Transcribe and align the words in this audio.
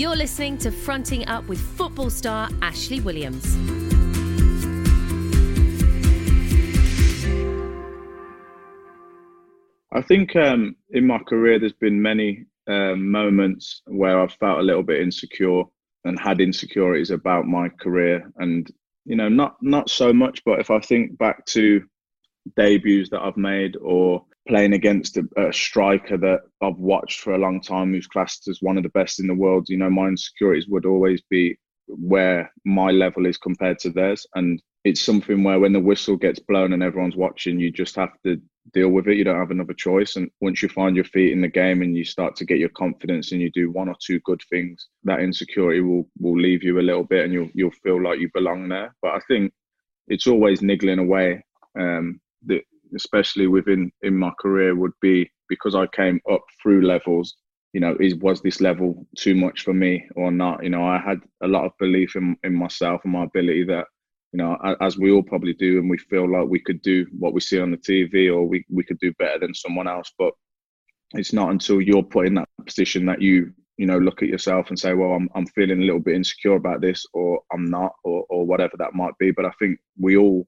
You're 0.00 0.16
listening 0.16 0.56
to 0.60 0.70
Fronting 0.70 1.28
Up 1.28 1.46
with 1.46 1.60
football 1.60 2.08
star 2.08 2.48
Ashley 2.62 3.00
Williams. 3.00 3.44
I 9.92 10.00
think 10.00 10.34
um, 10.36 10.74
in 10.88 11.06
my 11.06 11.18
career, 11.18 11.58
there's 11.58 11.74
been 11.74 12.00
many 12.00 12.46
um, 12.66 13.10
moments 13.10 13.82
where 13.88 14.18
I've 14.18 14.32
felt 14.32 14.60
a 14.60 14.62
little 14.62 14.82
bit 14.82 15.02
insecure 15.02 15.64
and 16.06 16.18
had 16.18 16.40
insecurities 16.40 17.10
about 17.10 17.44
my 17.44 17.68
career, 17.68 18.32
and 18.38 18.72
you 19.04 19.16
know, 19.16 19.28
not 19.28 19.56
not 19.60 19.90
so 19.90 20.14
much. 20.14 20.42
But 20.46 20.60
if 20.60 20.70
I 20.70 20.80
think 20.80 21.18
back 21.18 21.44
to 21.48 21.84
debuts 22.56 23.10
that 23.10 23.20
I've 23.20 23.36
made 23.36 23.76
or 23.76 24.24
playing 24.50 24.72
against 24.72 25.16
a, 25.16 25.24
a, 25.36 25.52
striker 25.52 26.18
that 26.18 26.40
I've 26.60 26.76
watched 26.76 27.20
for 27.20 27.34
a 27.34 27.38
long 27.38 27.60
time 27.60 27.92
who's 27.92 28.08
classed 28.08 28.48
as 28.48 28.58
one 28.60 28.76
of 28.76 28.82
the 28.82 28.88
best 28.90 29.20
in 29.20 29.28
the 29.28 29.34
world, 29.34 29.68
you 29.68 29.76
know, 29.76 29.88
my 29.88 30.08
insecurities 30.08 30.66
would 30.68 30.84
always 30.84 31.22
be 31.30 31.56
where 31.86 32.52
my 32.64 32.90
level 32.90 33.26
is 33.26 33.38
compared 33.38 33.78
to 33.80 33.90
theirs. 33.90 34.26
And 34.34 34.60
it's 34.84 35.00
something 35.00 35.44
where 35.44 35.60
when 35.60 35.72
the 35.72 35.80
whistle 35.80 36.16
gets 36.16 36.40
blown 36.40 36.72
and 36.72 36.82
everyone's 36.82 37.14
watching, 37.14 37.60
you 37.60 37.70
just 37.70 37.94
have 37.94 38.10
to 38.24 38.40
deal 38.72 38.88
with 38.88 39.06
it. 39.06 39.16
You 39.16 39.24
don't 39.24 39.38
have 39.38 39.52
another 39.52 39.74
choice. 39.74 40.16
And 40.16 40.28
once 40.40 40.62
you 40.62 40.68
find 40.68 40.96
your 40.96 41.04
feet 41.04 41.32
in 41.32 41.40
the 41.40 41.48
game 41.48 41.80
and 41.82 41.96
you 41.96 42.04
start 42.04 42.34
to 42.36 42.44
get 42.44 42.58
your 42.58 42.70
confidence 42.70 43.30
and 43.30 43.40
you 43.40 43.50
do 43.52 43.70
one 43.70 43.88
or 43.88 43.96
two 44.04 44.18
good 44.20 44.42
things, 44.50 44.88
that 45.04 45.20
insecurity 45.20 45.80
will 45.80 46.08
will 46.18 46.38
leave 46.38 46.64
you 46.64 46.80
a 46.80 46.82
little 46.82 47.04
bit 47.04 47.24
and 47.24 47.32
you'll 47.32 47.50
you'll 47.54 47.70
feel 47.70 48.02
like 48.02 48.18
you 48.18 48.28
belong 48.34 48.68
there. 48.68 48.94
But 49.00 49.12
I 49.12 49.20
think 49.28 49.52
it's 50.08 50.26
always 50.26 50.60
niggling 50.60 50.98
away. 50.98 51.44
Um, 51.78 52.20
that 52.46 52.62
especially 53.02 53.46
within 53.46 53.90
in 54.02 54.16
my 54.16 54.32
career 54.40 54.74
would 54.74 54.96
be 55.00 55.30
because 55.48 55.74
I 55.74 55.86
came 55.88 56.20
up 56.30 56.42
through 56.62 56.86
levels. 56.86 57.34
You 57.72 57.80
know, 57.80 57.96
is 58.00 58.14
was 58.16 58.40
this 58.42 58.60
level 58.60 59.06
too 59.16 59.34
much 59.34 59.62
for 59.64 59.74
me 59.74 60.06
or 60.16 60.30
not? 60.30 60.62
You 60.64 60.70
know, 60.70 60.84
I 60.84 60.98
had 60.98 61.20
a 61.42 61.48
lot 61.48 61.64
of 61.66 61.72
belief 61.78 62.16
in 62.16 62.36
in 62.44 62.54
myself 62.54 63.02
and 63.04 63.12
my 63.12 63.24
ability 63.24 63.64
that 63.64 63.86
you 64.32 64.38
know, 64.38 64.56
as 64.80 64.96
we 64.96 65.10
all 65.10 65.22
probably 65.22 65.54
do, 65.54 65.78
and 65.78 65.90
we 65.90 65.98
feel 65.98 66.30
like 66.30 66.48
we 66.48 66.60
could 66.60 66.80
do 66.82 67.06
what 67.18 67.34
we 67.34 67.40
see 67.40 67.60
on 67.60 67.72
the 67.72 67.76
TV 67.76 68.32
or 68.32 68.46
we, 68.46 68.64
we 68.70 68.84
could 68.84 68.98
do 69.00 69.12
better 69.18 69.40
than 69.40 69.54
someone 69.54 69.88
else. 69.88 70.12
But 70.18 70.32
it's 71.14 71.32
not 71.32 71.50
until 71.50 71.80
you're 71.80 72.04
put 72.04 72.26
in 72.26 72.34
that 72.34 72.48
position 72.64 73.06
that 73.06 73.20
you, 73.20 73.52
you 73.76 73.86
know, 73.86 73.98
look 73.98 74.22
at 74.22 74.28
yourself 74.28 74.68
and 74.68 74.78
say, 74.78 74.94
well, 74.94 75.12
I'm, 75.12 75.28
I'm 75.34 75.46
feeling 75.48 75.82
a 75.82 75.84
little 75.84 76.00
bit 76.00 76.14
insecure 76.14 76.54
about 76.54 76.80
this, 76.80 77.04
or 77.12 77.40
I'm 77.52 77.64
not, 77.64 77.92
or, 78.04 78.24
or 78.30 78.46
whatever 78.46 78.76
that 78.78 78.94
might 78.94 79.18
be. 79.18 79.32
But 79.32 79.46
I 79.46 79.50
think 79.58 79.80
we 79.98 80.16
all 80.16 80.46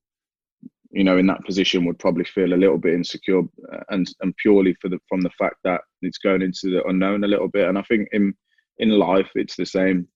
you 0.92 1.04
know, 1.04 1.16
in 1.16 1.26
that 1.26 1.44
position 1.44 1.84
would 1.84 1.98
probably 1.98 2.24
feel 2.24 2.52
a 2.52 2.54
little 2.54 2.78
bit 2.78 2.94
insecure, 2.94 3.40
uh, 3.40 3.80
and 3.88 4.06
and 4.20 4.36
purely 4.36 4.74
for 4.80 4.88
the 4.88 4.98
from 5.08 5.22
the 5.22 5.30
fact 5.30 5.56
that 5.64 5.80
it's 6.02 6.18
going 6.18 6.42
into 6.42 6.70
the 6.70 6.84
unknown 6.86 7.24
a 7.24 7.28
little 7.28 7.48
bit. 7.48 7.68
And 7.68 7.78
I 7.78 7.82
think 7.82 8.08
in 8.12 8.34
in 8.78 8.90
life 8.90 9.30
it's 9.34 9.56
the 9.56 9.67
same. 9.67 10.06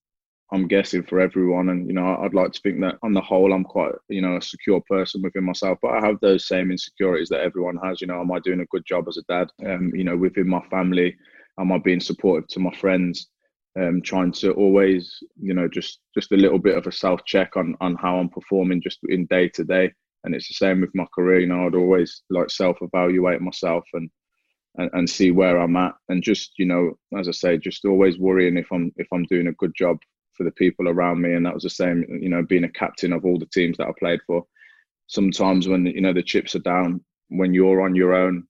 I'm 0.53 0.67
guessing 0.67 1.03
for 1.03 1.19
everyone, 1.19 1.69
and 1.69 1.87
you 1.87 1.93
know, 1.93 2.17
I'd 2.21 2.33
like 2.33 2.53
to 2.53 2.61
think 2.61 2.79
that 2.81 2.97
on 3.03 3.13
the 3.13 3.21
whole, 3.21 3.51
I'm 3.51 3.63
quite 3.63 3.93
you 4.07 4.21
know 4.21 4.37
a 4.37 4.41
secure 4.41 4.81
person 4.87 5.21
within 5.21 5.43
myself. 5.43 5.79
But 5.81 5.91
I 5.91 6.05
have 6.05 6.19
those 6.21 6.47
same 6.47 6.71
insecurities 6.71 7.29
that 7.29 7.41
everyone 7.41 7.77
has. 7.83 7.99
You 7.99 8.07
know, 8.07 8.21
am 8.21 8.31
I 8.31 8.39
doing 8.39 8.61
a 8.61 8.65
good 8.67 8.85
job 8.85 9.05
as 9.07 9.17
a 9.17 9.23
dad? 9.23 9.49
Um, 9.65 9.91
you 9.95 10.03
know, 10.03 10.15
within 10.15 10.47
my 10.47 10.61
family, 10.69 11.17
am 11.59 11.71
I 11.71 11.79
being 11.79 11.99
supportive 11.99 12.47
to 12.49 12.59
my 12.59 12.73
friends? 12.75 13.27
Um, 13.79 14.01
trying 14.01 14.31
to 14.33 14.53
always, 14.53 15.19
you 15.39 15.53
know, 15.53 15.67
just 15.67 15.99
just 16.13 16.31
a 16.31 16.37
little 16.37 16.59
bit 16.59 16.77
of 16.77 16.87
a 16.87 16.91
self 16.91 17.25
check 17.25 17.57
on 17.57 17.75
on 17.81 17.95
how 17.95 18.19
I'm 18.19 18.29
performing 18.29 18.81
just 18.81 18.99
in 19.09 19.25
day 19.25 19.49
to 19.49 19.63
day 19.63 19.91
and 20.23 20.35
it's 20.35 20.47
the 20.47 20.53
same 20.53 20.81
with 20.81 20.93
my 20.95 21.05
career. 21.13 21.39
You 21.39 21.47
know, 21.47 21.65
I'd 21.65 21.75
always 21.75 22.23
like 22.29 22.49
self 22.49 22.77
evaluate 22.81 23.41
myself 23.41 23.83
and, 23.93 24.09
and 24.75 24.89
and 24.93 25.09
see 25.09 25.31
where 25.31 25.59
I'm 25.59 25.75
at, 25.77 25.95
and 26.09 26.23
just 26.23 26.53
you 26.57 26.65
know, 26.65 26.97
as 27.17 27.27
I 27.27 27.31
say, 27.31 27.57
just 27.57 27.85
always 27.85 28.19
worrying 28.19 28.57
if 28.57 28.71
I'm 28.71 28.91
if 28.97 29.07
I'm 29.13 29.23
doing 29.25 29.47
a 29.47 29.53
good 29.53 29.73
job 29.75 29.97
for 30.37 30.43
the 30.43 30.51
people 30.51 30.87
around 30.87 31.21
me. 31.21 31.33
And 31.33 31.45
that 31.45 31.53
was 31.53 31.63
the 31.63 31.69
same, 31.69 32.05
you 32.21 32.29
know, 32.29 32.43
being 32.43 32.63
a 32.63 32.69
captain 32.69 33.11
of 33.11 33.25
all 33.25 33.39
the 33.39 33.47
teams 33.47 33.77
that 33.77 33.87
I 33.87 33.91
played 33.99 34.19
for. 34.27 34.45
Sometimes 35.07 35.67
when 35.67 35.85
you 35.87 36.01
know 36.01 36.13
the 36.13 36.23
chips 36.23 36.55
are 36.55 36.59
down, 36.59 37.03
when 37.29 37.53
you're 37.53 37.81
on 37.81 37.95
your 37.95 38.13
own, 38.13 38.45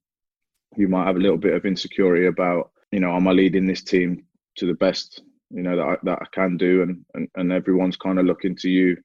you 0.75 0.87
might 0.87 1.05
have 1.05 1.15
a 1.15 1.19
little 1.19 1.37
bit 1.37 1.53
of 1.53 1.65
insecurity 1.65 2.27
about, 2.27 2.71
you 2.91 2.99
know, 2.99 3.15
am 3.15 3.27
I 3.27 3.31
leading 3.31 3.65
this 3.65 3.83
team 3.83 4.25
to 4.57 4.67
the 4.67 4.73
best, 4.73 5.21
you 5.49 5.63
know, 5.63 5.75
that 5.75 5.83
I, 5.83 5.95
that 6.03 6.19
I 6.21 6.25
can 6.33 6.57
do, 6.57 6.81
and 6.83 7.05
and, 7.13 7.29
and 7.35 7.51
everyone's 7.51 7.97
kind 7.97 8.19
of 8.19 8.25
looking 8.25 8.55
to 8.57 8.69
you, 8.69 8.97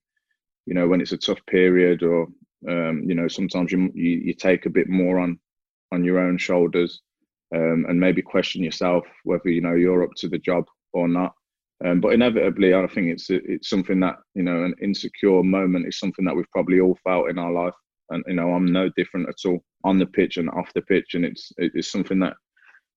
you 0.66 0.74
know, 0.74 0.88
when 0.88 1.00
it's 1.00 1.12
a 1.12 1.18
tough 1.18 1.40
period 1.46 2.02
or 2.02 2.26
um, 2.68 3.02
you 3.06 3.14
know, 3.14 3.28
sometimes 3.28 3.72
you, 3.72 3.90
you, 3.94 4.10
you 4.10 4.34
take 4.34 4.66
a 4.66 4.70
bit 4.70 4.88
more 4.88 5.18
on 5.18 5.38
on 5.92 6.04
your 6.04 6.18
own 6.18 6.38
shoulders, 6.38 7.02
um, 7.54 7.84
and 7.88 8.00
maybe 8.00 8.22
question 8.22 8.62
yourself 8.62 9.04
whether 9.24 9.48
you 9.48 9.60
know 9.60 9.74
you're 9.74 10.02
up 10.02 10.14
to 10.16 10.28
the 10.28 10.38
job 10.38 10.64
or 10.92 11.08
not. 11.08 11.34
Um, 11.84 12.00
but 12.00 12.12
inevitably, 12.12 12.74
I 12.74 12.86
think 12.86 13.08
it's 13.08 13.28
it's 13.28 13.68
something 13.68 14.00
that 14.00 14.16
you 14.34 14.42
know 14.42 14.64
an 14.64 14.74
insecure 14.80 15.42
moment 15.42 15.86
is 15.86 15.98
something 15.98 16.24
that 16.24 16.36
we've 16.36 16.50
probably 16.52 16.80
all 16.80 16.98
felt 17.02 17.28
in 17.28 17.38
our 17.38 17.52
life, 17.52 17.74
and 18.10 18.24
you 18.26 18.34
know 18.34 18.52
I'm 18.52 18.66
no 18.66 18.88
different 18.96 19.28
at 19.28 19.48
all 19.48 19.62
on 19.84 19.98
the 19.98 20.06
pitch 20.06 20.36
and 20.36 20.48
off 20.50 20.72
the 20.74 20.82
pitch, 20.82 21.14
and 21.14 21.24
it's 21.24 21.52
it's 21.58 21.90
something 21.90 22.20
that 22.20 22.34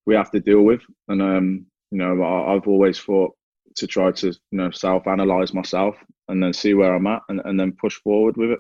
we 0.05 0.13
have 0.15 0.31
to 0.31 0.39
deal 0.39 0.61
with. 0.61 0.81
And 1.07 1.21
um, 1.21 1.65
you 1.91 1.97
know 1.97 2.21
I, 2.21 2.53
I've 2.53 2.67
always 2.67 2.99
thought 2.99 3.33
to 3.77 3.87
try 3.87 4.11
to 4.11 4.27
you 4.27 4.57
know 4.57 4.69
self-analyze 4.71 5.53
myself 5.53 5.95
and 6.29 6.41
then 6.41 6.53
see 6.53 6.73
where 6.75 6.93
I'm 6.93 7.07
at, 7.07 7.23
and, 7.29 7.41
and 7.45 7.59
then 7.59 7.75
push 7.81 7.95
forward 7.95 8.37
with 8.37 8.51
it. 8.51 8.59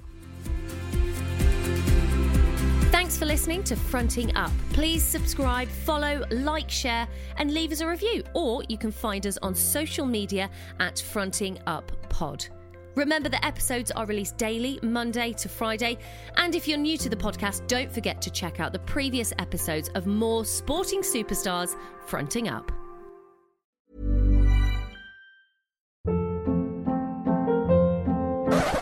Thanks 3.05 3.19
for 3.19 3.25
listening 3.27 3.63
to 3.65 3.75
Fronting 3.75 4.35
Up. 4.35 4.49
Please 4.73 5.03
subscribe, 5.03 5.67
follow, 5.67 6.25
like, 6.31 6.71
share, 6.71 7.07
and 7.37 7.53
leave 7.53 7.71
us 7.71 7.81
a 7.81 7.87
review. 7.87 8.23
Or 8.33 8.63
you 8.67 8.79
can 8.79 8.91
find 8.91 9.27
us 9.27 9.37
on 9.43 9.53
social 9.53 10.07
media 10.07 10.49
at 10.79 11.01
Fronting 11.01 11.59
Up 11.67 11.91
Pod. 12.09 12.47
Remember 12.95 13.29
that 13.29 13.45
episodes 13.45 13.91
are 13.91 14.07
released 14.07 14.37
daily, 14.37 14.79
Monday 14.81 15.33
to 15.33 15.47
Friday. 15.47 15.99
And 16.37 16.55
if 16.55 16.67
you're 16.67 16.79
new 16.79 16.97
to 16.97 17.07
the 17.07 17.15
podcast, 17.15 17.67
don't 17.67 17.91
forget 17.91 18.23
to 18.23 18.31
check 18.31 18.59
out 18.59 18.73
the 18.73 18.79
previous 18.79 19.33
episodes 19.37 19.89
of 19.89 20.07
more 20.07 20.43
sporting 20.43 21.01
superstars 21.01 21.75
fronting 22.07 22.49
up. 22.49 22.71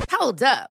Hold 0.09 0.41
up. 0.43 0.72